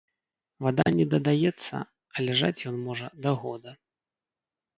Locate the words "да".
3.27-3.37